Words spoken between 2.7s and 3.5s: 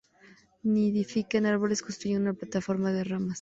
de ramas.